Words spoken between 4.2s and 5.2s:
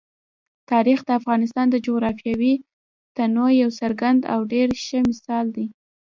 او ډېر ښه